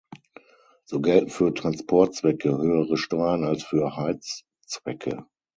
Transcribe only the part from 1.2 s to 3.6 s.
für Transportzwecke höhere Steuern